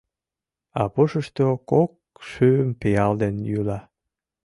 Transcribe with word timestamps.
А 0.81 0.83
пушышто 0.93 1.45
кок 1.71 1.91
шӱм 2.29 2.67
пиал 2.79 3.13
ден 3.21 3.35
йӱла. 3.49 3.79